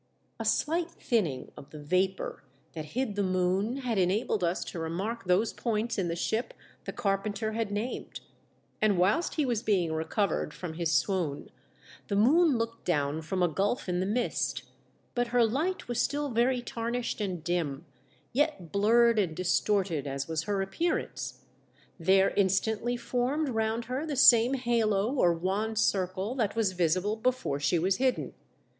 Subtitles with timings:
[0.39, 5.25] A slight thinning of the vapour that hid the moon had enabled us to remark
[5.25, 8.21] those points in the ship the carpenter had named;
[8.81, 11.51] and whilst he was being recovered from his swoon,
[12.07, 14.63] the moon looked down from a gulf in the mist,
[15.13, 17.85] but her light was still very tarnished and dim;
[18.33, 21.43] yet blurred and distorted as was her appearance,
[21.99, 27.59] there instantly formed round her the same halo or wan circle that was visible before
[27.59, 28.33] she was hidden.